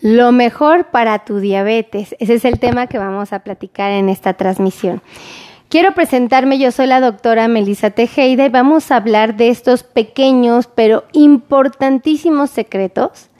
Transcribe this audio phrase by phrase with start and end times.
[0.00, 2.16] Lo mejor para tu diabetes.
[2.18, 5.02] Ese es el tema que vamos a platicar en esta transmisión.
[5.68, 10.68] Quiero presentarme, yo soy la doctora Melissa Tejeda y vamos a hablar de estos pequeños
[10.74, 13.30] pero importantísimos secretos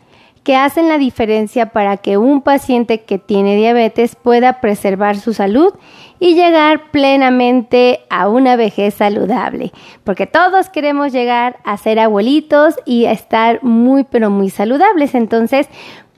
[0.45, 5.75] que hacen la diferencia para que un paciente que tiene diabetes pueda preservar su salud
[6.19, 9.73] y llegar plenamente a una vejez saludable,
[10.05, 15.15] porque todos queremos llegar a ser abuelitos y a estar muy pero muy saludables.
[15.15, 15.69] Entonces,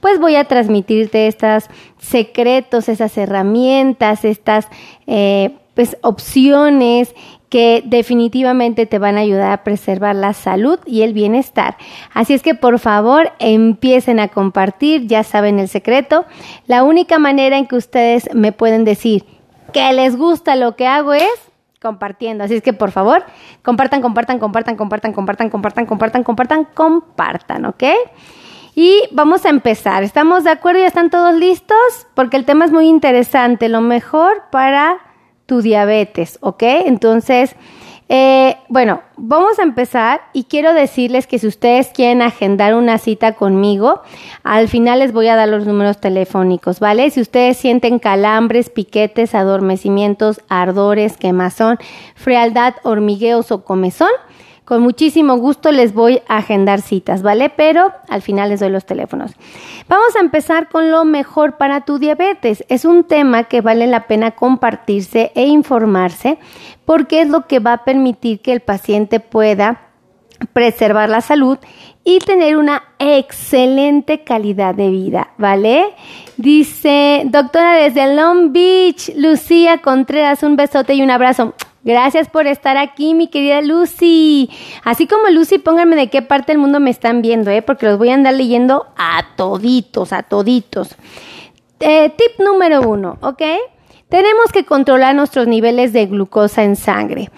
[0.03, 4.67] pues voy a transmitirte estos secretos, esas herramientas, estas
[5.07, 7.15] eh, pues opciones
[7.47, 11.77] que definitivamente te van a ayudar a preservar la salud y el bienestar.
[12.13, 16.25] Así es que por favor empiecen a compartir, ya saben el secreto.
[16.67, 19.23] La única manera en que ustedes me pueden decir
[19.71, 21.49] que les gusta lo que hago es
[21.81, 22.43] compartiendo.
[22.43, 23.23] Así es que por favor,
[23.61, 27.83] compartan, compartan, compartan, compartan, compartan, compartan, compartan, compartan, compartan, ¿ok?
[28.75, 30.03] Y vamos a empezar.
[30.03, 30.81] ¿Estamos de acuerdo?
[30.81, 31.77] ¿Ya están todos listos?
[32.15, 33.69] Porque el tema es muy interesante.
[33.69, 34.97] Lo mejor para
[35.45, 36.63] tu diabetes, ¿ok?
[36.85, 37.55] Entonces,
[38.09, 43.33] eh, bueno, vamos a empezar y quiero decirles que si ustedes quieren agendar una cita
[43.33, 44.01] conmigo,
[44.43, 47.09] al final les voy a dar los números telefónicos, ¿vale?
[47.11, 51.77] Si ustedes sienten calambres, piquetes, adormecimientos, ardores, quemazón,
[52.15, 54.11] frialdad, hormigueos o comezón,
[54.65, 57.49] con muchísimo gusto les voy a agendar citas, ¿vale?
[57.49, 59.33] Pero al final les doy los teléfonos.
[59.87, 62.63] Vamos a empezar con lo mejor para tu diabetes.
[62.69, 66.37] Es un tema que vale la pena compartirse e informarse
[66.85, 69.81] porque es lo que va a permitir que el paciente pueda
[70.51, 71.57] preservar la salud
[72.03, 75.93] y tener una excelente calidad de vida, ¿vale?
[76.37, 81.53] Dice, doctora desde Long Beach, Lucía Contreras, un besote y un abrazo.
[81.83, 84.49] Gracias por estar aquí, mi querida Lucy.
[84.83, 87.61] Así como Lucy, pónganme de qué parte del mundo me están viendo, ¿eh?
[87.61, 90.95] porque los voy a andar leyendo a toditos, a toditos.
[91.81, 93.41] Eh, tip número uno, ¿ok?
[94.07, 97.31] Tenemos que controlar nuestros niveles de glucosa en sangre.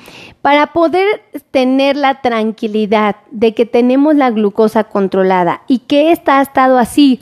[0.43, 6.41] Para poder tener la tranquilidad de que tenemos la glucosa controlada y que esta ha
[6.43, 7.19] estado así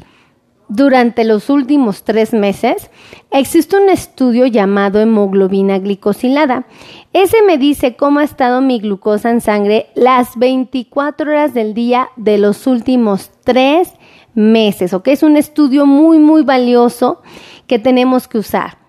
[0.75, 2.89] durante los últimos tres meses,
[3.31, 6.65] existe un estudio llamado hemoglobina glicosilada.
[7.13, 12.09] Ese me dice cómo ha estado mi glucosa en sangre las 24 horas del día
[12.15, 13.93] de los últimos tres
[14.33, 15.09] meses, ¿ok?
[15.09, 17.21] Es un estudio muy, muy valioso
[17.67, 18.79] que tenemos que usar.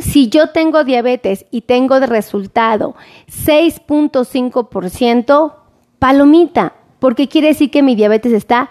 [0.00, 2.94] Si yo tengo diabetes y tengo de resultado
[3.28, 5.54] 6.5%,
[5.98, 8.70] palomita, porque quiere decir que mi diabetes está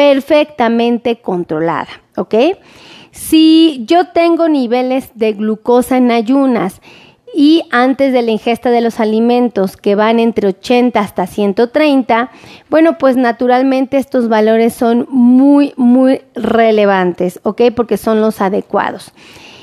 [0.00, 2.34] perfectamente controlada, ¿ok?
[3.10, 6.80] Si yo tengo niveles de glucosa en ayunas
[7.34, 12.30] y antes de la ingesta de los alimentos que van entre 80 hasta 130,
[12.70, 17.64] bueno, pues naturalmente estos valores son muy, muy relevantes, ¿ok?
[17.76, 19.12] Porque son los adecuados.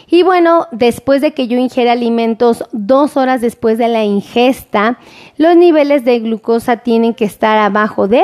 [0.05, 4.99] Y bueno, después de que yo ingiera alimentos, dos horas después de la ingesta,
[5.37, 8.21] los niveles de glucosa tienen que estar abajo de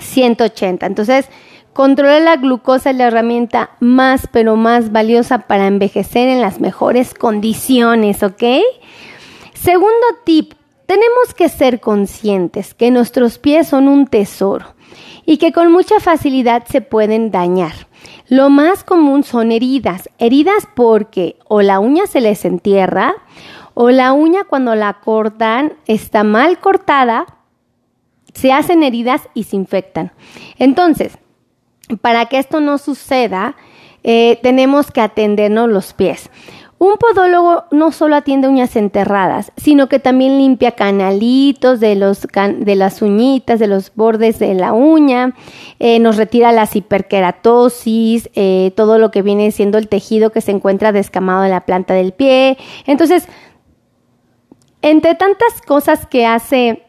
[0.00, 0.86] 180.
[0.86, 1.28] Entonces,
[1.72, 7.14] controlar la glucosa es la herramienta más, pero más valiosa para envejecer en las mejores
[7.14, 8.42] condiciones, ¿ok?
[9.54, 10.54] Segundo tip,
[10.86, 14.74] tenemos que ser conscientes que nuestros pies son un tesoro
[15.24, 17.72] y que con mucha facilidad se pueden dañar.
[18.28, 23.14] Lo más común son heridas, heridas porque o la uña se les entierra
[23.74, 27.26] o la uña cuando la cortan está mal cortada
[28.34, 30.12] se hacen heridas y se infectan.
[30.58, 31.18] Entonces,
[32.00, 33.56] para que esto no suceda,
[34.02, 36.30] eh, tenemos que atendernos los pies.
[36.78, 42.26] Un podólogo no solo atiende uñas enterradas, sino que también limpia canalitos de, los
[42.58, 45.34] de las uñitas, de los bordes de la uña,
[45.78, 50.50] eh, nos retira las hiperkeratosis, eh, todo lo que viene siendo el tejido que se
[50.50, 52.58] encuentra descamado en la planta del pie.
[52.86, 53.28] Entonces,
[54.82, 56.83] entre tantas cosas que hace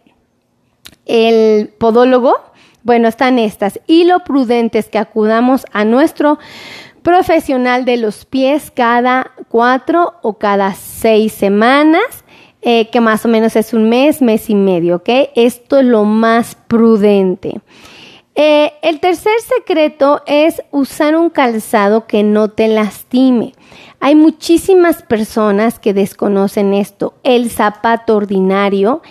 [1.05, 2.35] el podólogo,
[2.83, 3.79] bueno, están estas.
[3.87, 6.37] Y lo prudente es que acudamos a nuestro
[7.02, 12.25] profesional de los pies cada cuatro o cada seis semanas,
[12.61, 15.09] eh, que más o menos es un mes, mes y medio, ¿ok?
[15.35, 17.61] Esto es lo más prudente.
[18.34, 23.53] Eh, el tercer secreto es usar un calzado que no te lastime.
[23.99, 27.13] Hay muchísimas personas que desconocen esto.
[27.23, 29.02] El zapato ordinario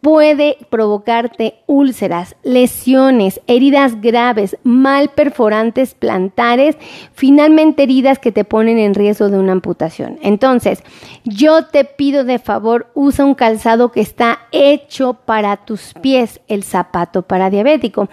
[0.00, 6.76] puede provocarte úlceras, lesiones, heridas graves, mal perforantes plantares,
[7.12, 10.18] finalmente heridas que te ponen en riesgo de una amputación.
[10.22, 10.82] Entonces,
[11.24, 16.62] yo te pido de favor, usa un calzado que está hecho para tus pies, el
[16.62, 18.08] zapato para diabético.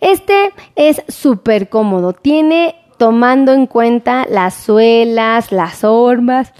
[0.00, 6.52] Este es súper cómodo, tiene tomando en cuenta las suelas, las hormas,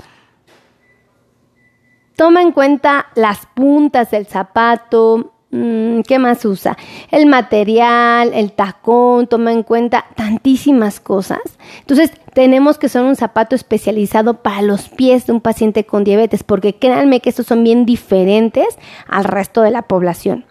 [2.16, 6.76] Toma en cuenta las puntas del zapato, mm, ¿Qué más usa?
[7.10, 11.40] El material, el tacón, toma en cuenta tantísimas cosas.
[11.80, 16.42] Entonces, tenemos que usar un zapato especializado para los pies de un paciente con diabetes,
[16.44, 18.66] porque créanme que estos son bien diferentes
[19.08, 20.44] al resto de la población.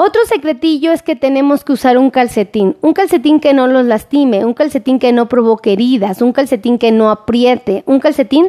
[0.00, 4.44] Otro secretillo es que tenemos que usar un calcetín, un calcetín que no los lastime,
[4.44, 8.48] un calcetín que no provoque heridas, un calcetín que no apriete, un calcetín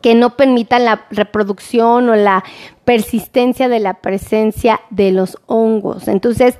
[0.00, 2.44] que no permita la reproducción o la
[2.84, 6.08] persistencia de la presencia de los hongos.
[6.08, 6.58] Entonces,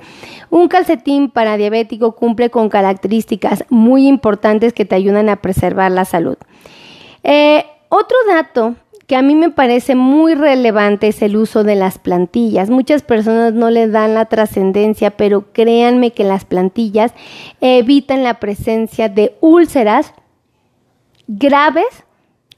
[0.50, 6.04] un calcetín para diabético cumple con características muy importantes que te ayudan a preservar la
[6.04, 6.36] salud.
[7.22, 8.74] Eh, otro dato
[9.06, 12.70] que a mí me parece muy relevante es el uso de las plantillas.
[12.70, 17.12] Muchas personas no le dan la trascendencia, pero créanme que las plantillas
[17.60, 20.14] evitan la presencia de úlceras
[21.26, 22.04] graves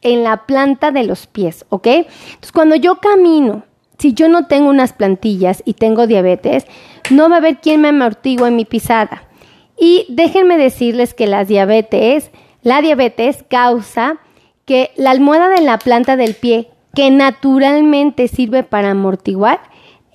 [0.06, 1.86] en la planta de los pies, ¿ok?
[1.88, 3.64] Entonces, cuando yo camino,
[3.98, 6.64] si yo no tengo unas plantillas y tengo diabetes,
[7.10, 9.24] no va a haber quien me amortigua en mi pisada.
[9.76, 12.30] Y déjenme decirles que las diabetes,
[12.62, 14.18] la diabetes causa
[14.64, 19.60] que la almohada de la planta del pie, que naturalmente sirve para amortiguar,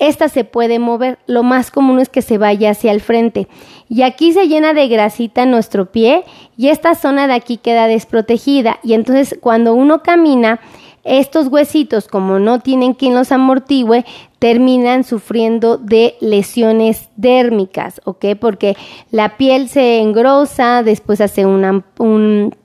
[0.02, 1.20] esta se puede mover.
[1.28, 3.48] Lo más común es que se vaya hacia el frente.
[3.88, 6.24] Y aquí se llena de grasita nuestro pie
[6.58, 8.80] y esta zona de aquí queda desprotegida.
[8.82, 10.60] Y entonces cuando uno camina,
[11.04, 14.04] estos huesitos, como no tienen quien los amortigüe,
[14.40, 18.26] terminan sufriendo de lesiones dérmicas, ¿ok?
[18.40, 18.76] Porque
[19.12, 22.56] la piel se engrosa, después hace un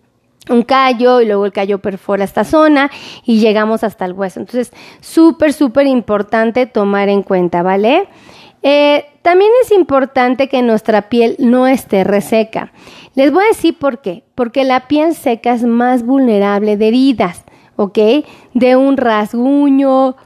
[0.49, 2.91] un callo y luego el callo perfora esta zona
[3.25, 4.41] y llegamos hasta el hueso.
[4.41, 8.09] Entonces, súper, súper importante tomar en cuenta, ¿vale?
[8.63, 12.73] Eh, también es importante que nuestra piel no esté reseca.
[13.15, 14.25] Les voy a decir por qué.
[14.35, 17.45] Porque la piel seca es más vulnerable de heridas,
[17.77, 17.99] ¿ok?
[18.55, 20.17] De un rasguño,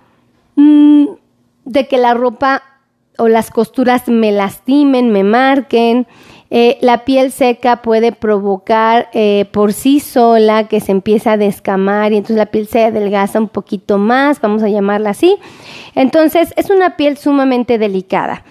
[0.56, 1.06] mm,
[1.64, 2.62] de que la ropa
[3.18, 6.06] o las costuras me lastimen, me marquen.
[6.52, 12.12] Eh, la piel seca puede provocar eh, por sí sola que se empieza a descamar
[12.12, 15.36] y entonces la piel se adelgaza un poquito más, vamos a llamarla así.
[15.94, 18.44] Entonces es una piel sumamente delicada.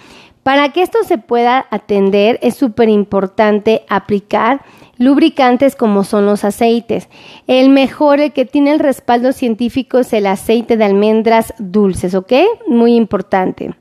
[0.44, 4.62] Para que esto se pueda atender es súper importante aplicar
[4.98, 7.10] lubricantes como son los aceites.
[7.48, 12.34] El mejor, el que tiene el respaldo científico es el aceite de almendras dulces, ¿ok?
[12.68, 13.76] Muy importante.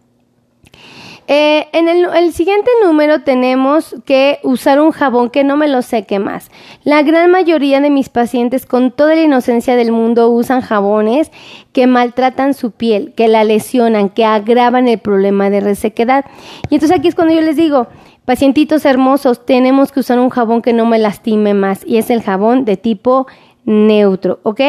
[1.30, 6.18] Eh, en el, siguiente número tenemos que usar un jabón que no me lo seque
[6.18, 6.50] más.
[6.84, 11.30] La gran mayoría de mis pacientes con toda la inocencia del mundo usan jabones
[11.72, 16.24] que maltratan su piel, que la lesionan, que agravan el problema de resequedad.
[16.70, 17.88] Y entonces aquí es cuando yo les digo,
[18.24, 22.22] pacientitos hermosos, tenemos que usar un jabón que no me lastime más y es el
[22.22, 23.26] jabón de tipo
[23.66, 24.60] neutro, ¿ok?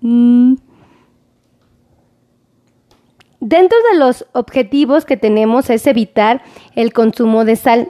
[0.00, 0.54] Mm.
[3.40, 6.42] Dentro de los objetivos que tenemos es evitar
[6.76, 7.88] el consumo de sal.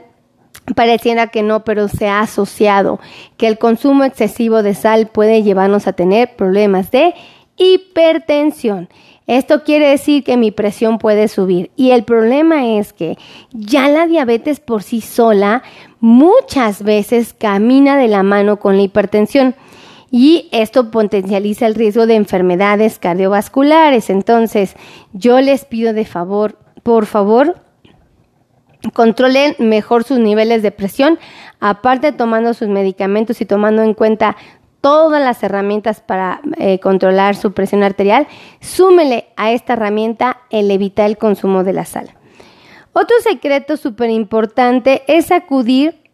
[0.77, 3.01] Pareciera que no, pero se ha asociado
[3.37, 7.15] que el consumo excesivo de sal puede llevarnos a tener problemas de
[7.57, 8.89] hipertensión.
[9.27, 13.17] Esto quiere decir que mi presión puede subir y el problema es que
[13.53, 15.63] ya la diabetes por sí sola
[16.01, 19.55] muchas veces camina de la mano con la hipertensión
[20.11, 24.11] y esto potencializa el riesgo de enfermedades cardiovasculares.
[24.11, 24.75] Entonces,
[25.13, 27.61] yo les pido de favor, por favor,
[28.93, 31.19] controlen mejor sus niveles de presión,
[31.61, 34.37] aparte tomando sus medicamentos y tomando en cuenta
[34.81, 38.27] todas las herramientas para eh, controlar su presión arterial,
[38.61, 42.11] súmele a esta herramienta el evitar el consumo de la sal.
[42.93, 46.10] Otro secreto súper importante es acudir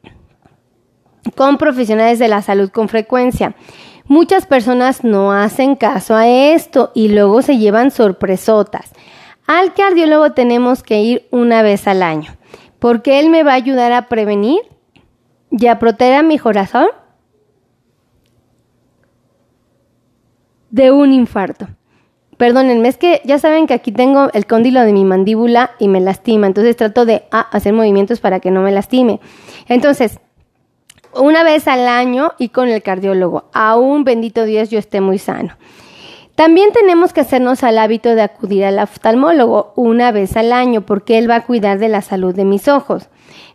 [1.34, 3.54] con profesionales de la salud con frecuencia.
[4.06, 8.92] Muchas personas no hacen caso a esto y luego se llevan sorpresotas.
[9.46, 12.36] Al cardiólogo tenemos que ir una vez al año,
[12.78, 14.60] porque él me va a ayudar a prevenir
[15.50, 16.86] y a proteger a mi corazón
[20.70, 21.68] de un infarto.
[22.36, 26.00] Perdónenme, es que ya saben que aquí tengo el cóndilo de mi mandíbula y me
[26.00, 29.20] lastima, entonces trato de ah, hacer movimientos para que no me lastime.
[29.68, 30.20] Entonces,
[31.18, 33.44] una vez al año y con el cardiólogo.
[33.52, 35.56] Aún, bendito Dios, yo esté muy sano.
[36.36, 41.16] También tenemos que hacernos al hábito de acudir al oftalmólogo una vez al año porque
[41.16, 43.08] él va a cuidar de la salud de mis ojos.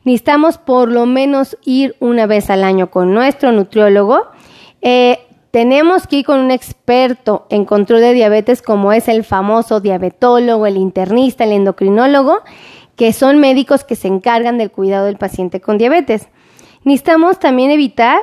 [0.03, 4.25] Necesitamos por lo menos ir una vez al año con nuestro nutriólogo.
[4.81, 5.19] Eh,
[5.51, 10.65] tenemos que ir con un experto en control de diabetes como es el famoso diabetólogo,
[10.65, 12.39] el internista, el endocrinólogo,
[12.95, 16.29] que son médicos que se encargan del cuidado del paciente con diabetes.
[16.83, 18.19] Necesitamos también evitar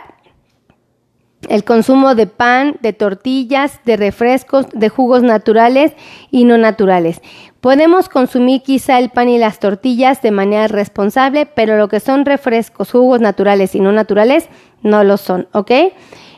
[1.48, 5.92] el consumo de pan, de tortillas, de refrescos, de jugos naturales
[6.30, 7.20] y no naturales.
[7.60, 12.24] Podemos consumir quizá el pan y las tortillas de manera responsable, pero lo que son
[12.24, 14.48] refrescos, jugos naturales y no naturales
[14.82, 15.70] no lo son, ¿ok?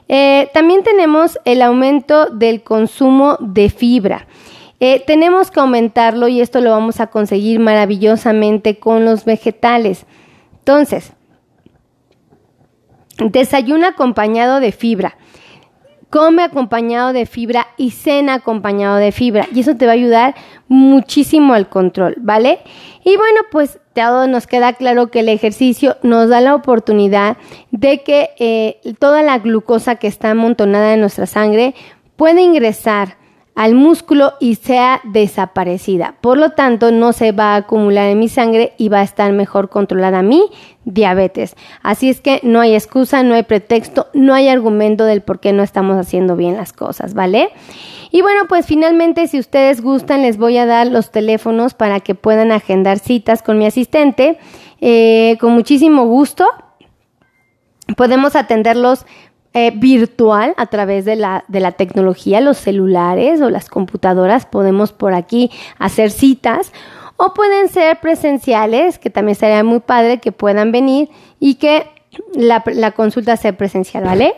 [0.08, 4.26] Eh, también tenemos el aumento del consumo de fibra.
[4.80, 10.06] Eh, tenemos que aumentarlo y esto lo vamos a conseguir maravillosamente con los vegetales.
[10.58, 11.12] Entonces,
[13.20, 15.16] Desayuna acompañado de fibra.
[16.08, 19.46] Come acompañado de fibra y cena acompañado de fibra.
[19.54, 20.34] Y eso te va a ayudar
[20.66, 22.60] muchísimo al control, ¿vale?
[23.04, 27.36] Y bueno, pues todo nos queda claro que el ejercicio nos da la oportunidad
[27.70, 31.74] de que eh, toda la glucosa que está amontonada en nuestra sangre
[32.16, 33.19] puede ingresar
[33.60, 36.14] al músculo y sea desaparecida.
[36.22, 39.30] Por lo tanto, no se va a acumular en mi sangre y va a estar
[39.34, 40.42] mejor controlada mi
[40.86, 41.56] diabetes.
[41.82, 45.52] Así es que no hay excusa, no hay pretexto, no hay argumento del por qué
[45.52, 47.50] no estamos haciendo bien las cosas, ¿vale?
[48.10, 52.14] Y bueno, pues finalmente, si ustedes gustan, les voy a dar los teléfonos para que
[52.14, 54.38] puedan agendar citas con mi asistente.
[54.80, 56.46] Eh, con muchísimo gusto.
[57.94, 59.04] Podemos atenderlos
[59.52, 64.92] eh, virtual a través de la, de la tecnología, los celulares o las computadoras, podemos
[64.92, 66.72] por aquí hacer citas
[67.16, 71.86] o pueden ser presenciales, que también sería muy padre que puedan venir y que
[72.34, 74.34] la, la consulta sea presencial, ¿vale?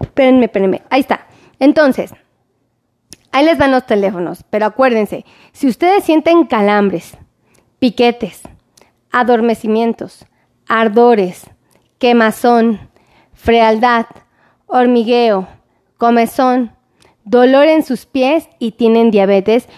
[0.00, 1.26] Espérenme, espérenme, ahí está.
[1.60, 2.12] Entonces,
[3.30, 7.16] ahí les dan los teléfonos, pero acuérdense, si ustedes sienten calambres,
[7.78, 8.40] piquetes,
[9.12, 10.24] adormecimientos,
[10.66, 11.44] ardores,
[11.98, 12.80] quemazón,
[13.34, 14.06] frialdad,
[14.66, 15.48] hormigueo,
[15.96, 16.72] comezón,
[17.24, 19.68] dolor en sus pies y tienen diabetes,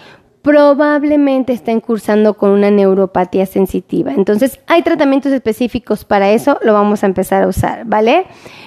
[0.41, 4.13] probablemente estén cursando con una neuropatía sensitiva.
[4.13, 8.25] Entonces, hay tratamientos específicos para eso, lo vamos a empezar a usar, ¿vale?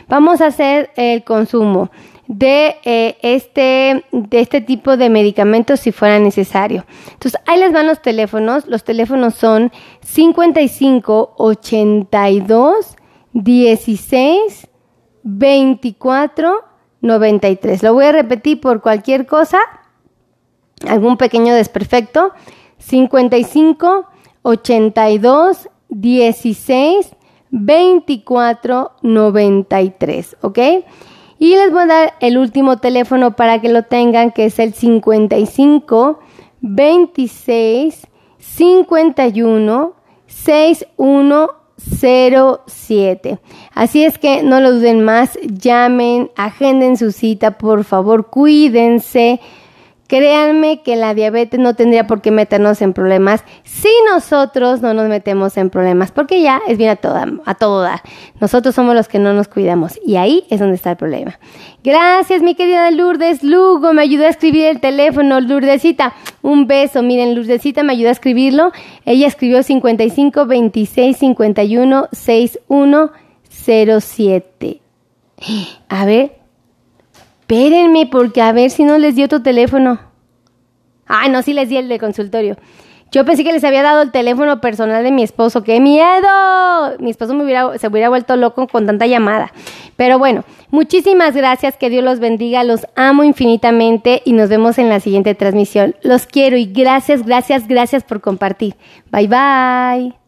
[0.09, 1.91] Vamos a hacer el consumo
[2.27, 6.85] de, eh, este, de este tipo de medicamentos si fuera necesario.
[7.13, 8.67] Entonces, ahí les van los teléfonos.
[8.67, 12.97] Los teléfonos son 55 82
[13.35, 14.69] 16
[15.23, 16.65] 24
[17.01, 17.83] 93.
[17.83, 19.59] Lo voy a repetir por cualquier cosa,
[20.89, 22.33] algún pequeño desperfecto.
[22.79, 24.07] 55
[24.43, 27.17] 82 16
[27.51, 30.59] 24 93, ¿ok?
[31.39, 34.75] Y les voy a dar el último teléfono para que lo tengan, que es el
[34.75, 36.21] 55
[36.61, 38.07] 26
[38.39, 39.95] 51
[40.27, 43.39] 61 07.
[43.75, 49.41] Así es que no lo duden más, llamen, agenden su cita, por favor, cuídense.
[50.07, 55.09] Créanme que la diabetes no tendría por qué meternos en problemas si nosotros no nos
[55.09, 58.03] metemos en problemas, porque ya es bien a, toda, a todo dar.
[58.39, 61.39] Nosotros somos los que no nos cuidamos y ahí es donde está el problema.
[61.83, 66.15] Gracias, mi querida Lourdes Lugo, me ayudó a escribir el teléfono, Lourdesita.
[66.43, 68.73] Un beso, miren, Lourdesita me ayudó a escribirlo.
[69.07, 73.11] Ella escribió 55 26 51 61
[73.49, 74.81] 07.
[75.89, 76.44] A ver,
[77.47, 80.01] Espérenme, porque a ver si no les dio tu teléfono.
[81.07, 82.57] Ah, no, sí les di el de consultorio.
[83.13, 85.63] Yo pensé que les había dado el teléfono personal de mi esposo.
[85.63, 86.99] ¡Qué miedo!
[87.01, 87.35] Mi esposo
[87.79, 89.53] se hubiera vuelto loco con tanta llamada.
[89.97, 91.77] Pero bueno, muchísimas gracias.
[91.77, 92.65] Que Dios los bendiga.
[92.65, 95.95] Los amo infinitamente y nos vemos en la siguiente transmisión.
[96.03, 98.75] Los quiero y gracias, gracias, gracias por compartir.
[99.13, 100.24] Bye bye.